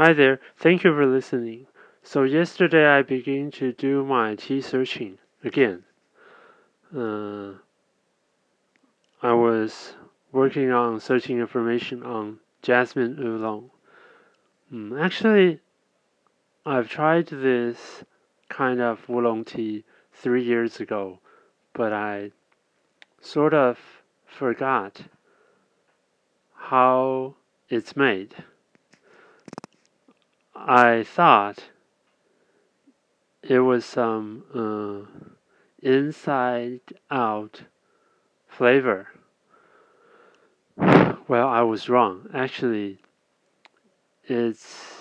[0.00, 1.66] Hi there, thank you for listening.
[2.04, 5.82] So yesterday I began to do my tea searching again.
[6.96, 7.54] Uh,
[9.20, 9.94] I was
[10.30, 13.72] working on searching information on jasmine oolong.
[14.72, 15.58] Mm, actually,
[16.64, 18.04] I've tried this
[18.48, 21.18] kind of oolong tea three years ago,
[21.72, 22.30] but I
[23.20, 23.80] sort of
[24.24, 25.02] forgot
[26.54, 27.34] how
[27.68, 28.36] it's made.
[30.66, 31.70] I thought
[33.42, 35.06] it was some uh,
[35.82, 36.80] inside
[37.10, 37.62] out
[38.48, 39.08] flavor.
[40.76, 42.28] Well, I was wrong.
[42.34, 42.98] Actually,
[44.24, 44.96] it's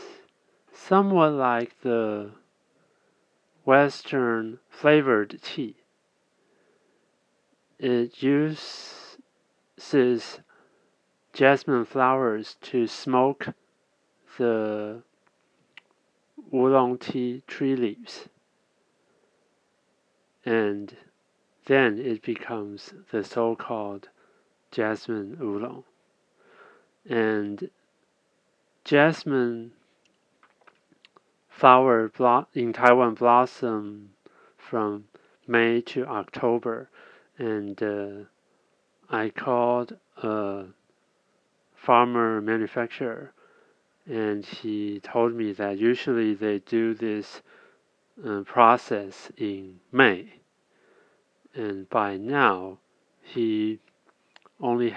[0.74, 2.32] somewhat like the
[3.66, 5.78] Western flavored tea.
[7.80, 9.18] It uses
[11.34, 13.50] jasmine flowers to smoke
[14.38, 15.04] the
[16.54, 18.28] oolong tea tree leaves.
[20.46, 20.96] And
[21.66, 24.10] then it becomes the so called
[24.72, 25.84] jasmine oolong.
[27.10, 27.70] And
[28.84, 29.72] jasmine
[31.50, 32.12] flower
[32.54, 34.12] in Taiwan blossom
[34.58, 35.06] from
[35.48, 36.90] May to October,
[37.38, 38.10] and uh,
[39.10, 40.66] I called a
[41.76, 43.32] farmer manufacturer
[44.08, 47.42] and he told me that usually they do this
[48.26, 50.34] uh, process in May,
[51.54, 52.78] and by now
[53.22, 53.80] he
[54.62, 54.96] only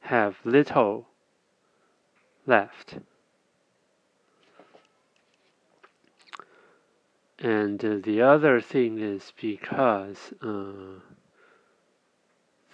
[0.00, 1.06] have little
[2.46, 2.98] left.
[7.38, 10.98] And uh, the other thing is because uh,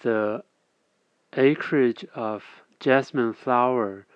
[0.01, 0.43] the
[1.37, 2.43] acreage of
[2.79, 4.07] jasmine flower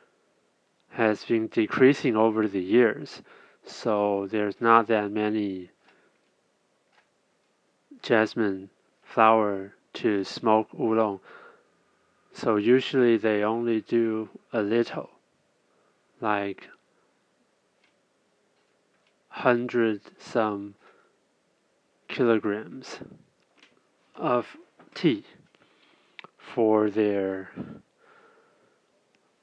[0.92, 3.22] has been decreasing over the years.
[3.66, 5.70] So there's not that many
[8.02, 8.70] jasmine
[9.04, 11.20] flower to smoke oolong.
[12.34, 15.10] So usually they only do a little,
[16.22, 16.70] like
[19.30, 20.76] hundred some
[22.08, 23.00] kilograms
[24.16, 24.58] of
[24.96, 25.24] tea
[26.38, 27.52] for their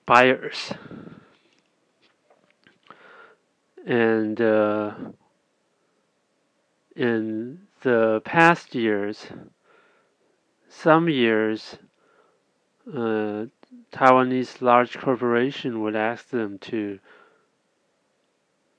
[0.04, 0.72] buyers
[3.86, 4.94] and uh,
[6.97, 9.28] in the past years,
[10.69, 11.78] some years,
[12.92, 13.47] uh,
[13.92, 16.98] Taiwanese large corporation would ask them to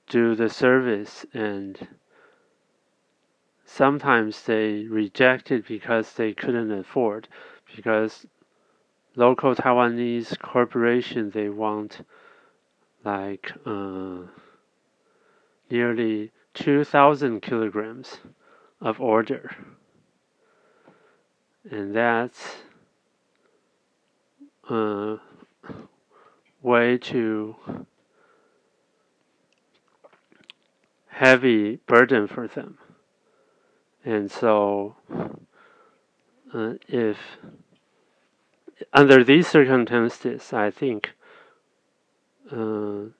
[0.08, 1.88] do the service, and
[3.64, 7.28] sometimes they rejected because they couldn't afford,
[7.74, 8.26] because
[9.16, 12.04] local Taiwanese corporation they want
[13.04, 13.52] like.
[13.64, 14.18] Uh,
[15.70, 18.18] nearly 2,000 kilograms
[18.80, 19.54] of order.
[21.70, 22.56] And that's
[24.68, 25.16] a
[26.62, 27.56] way too
[31.08, 32.78] heavy burden for them.
[34.04, 34.96] And so,
[36.54, 37.18] uh, if
[38.92, 41.10] under these circumstances, I think
[42.50, 43.10] uh,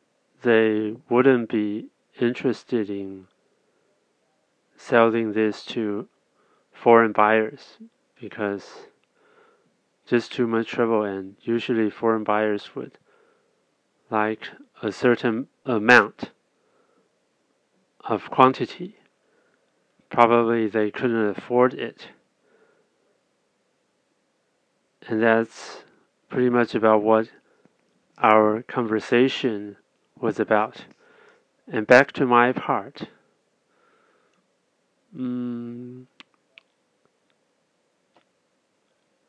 [0.42, 1.88] they wouldn't be
[2.20, 3.26] interested in
[4.76, 6.08] selling this to
[6.72, 7.78] foreign buyers
[8.20, 8.86] because
[10.06, 12.98] just too much trouble and usually foreign buyers would
[14.10, 14.48] like
[14.82, 16.30] a certain amount
[18.04, 18.96] of quantity.
[20.08, 22.08] Probably they couldn't afford it.
[25.06, 25.82] And that's
[26.28, 27.28] pretty much about what
[28.18, 29.76] our conversation
[30.18, 30.84] was about
[31.70, 33.02] and back to my part.
[35.16, 36.06] Mm,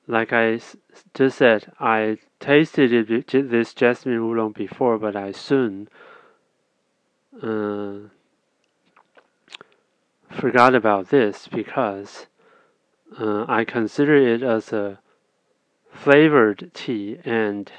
[0.07, 0.59] like I
[1.13, 5.87] just said, I tasted it, this jasmine oolong before, but I soon
[7.41, 8.09] uh,
[10.29, 12.27] forgot about this because
[13.19, 14.99] uh, I consider it as a
[15.91, 17.71] flavored tea, and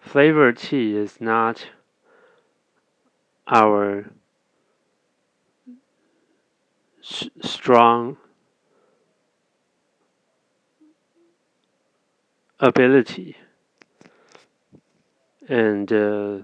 [0.00, 1.68] flavored tea is not
[3.48, 4.10] our
[7.42, 8.16] strong
[12.60, 13.36] ability.
[15.48, 16.38] And uh,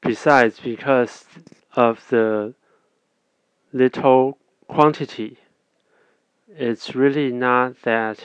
[0.00, 1.24] besides because
[1.74, 2.54] of the
[3.72, 4.38] little
[4.68, 5.38] quantity
[6.58, 8.24] it's really not that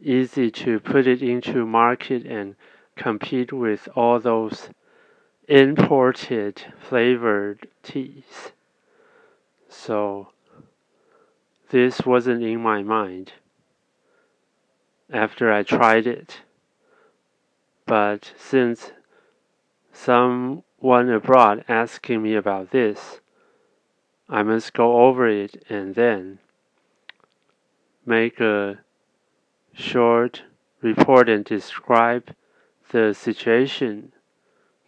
[0.00, 2.56] easy to put it into market and
[2.98, 4.68] compete with all those
[5.48, 8.52] imported flavored teas.
[9.68, 10.32] So
[11.70, 13.32] this wasn't in my mind
[15.10, 16.40] after I tried it.
[17.86, 18.92] But since
[19.92, 23.20] someone abroad asking me about this,
[24.28, 26.38] I must go over it and then
[28.04, 28.80] make a
[29.72, 30.42] short
[30.82, 32.34] report and describe
[32.90, 34.12] the situation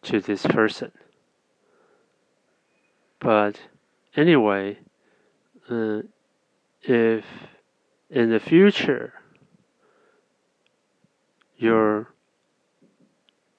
[0.02, 0.92] to this person.
[3.18, 3.60] But
[4.16, 4.78] anyway,
[5.68, 6.02] uh,
[6.82, 7.24] if
[8.08, 9.12] in the future
[11.56, 12.08] you're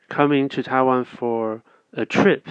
[0.09, 2.47] coming to Taiwan for a trip,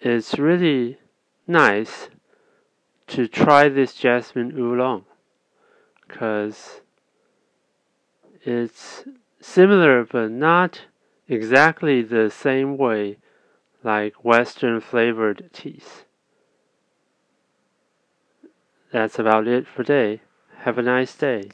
[0.00, 0.98] it's really
[1.46, 2.08] nice
[3.08, 5.04] to try this jasmine oolong
[6.06, 6.82] because
[8.44, 9.04] it's
[9.40, 10.82] similar but not
[11.28, 13.18] exactly the same way
[13.84, 16.04] like Western flavored teas.
[18.92, 20.22] That's about it for today.
[20.60, 21.50] Have a nice day.